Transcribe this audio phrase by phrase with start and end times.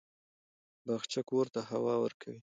[0.85, 2.39] باغچه کور ته هوا ورکوي.